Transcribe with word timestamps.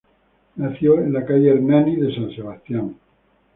Nació 0.55 0.97
en 0.97 1.13
la 1.13 1.23
calle 1.23 1.51
Hernani 1.51 1.95
de 1.97 2.11
San 2.15 2.31
Sebastián. 2.31 2.95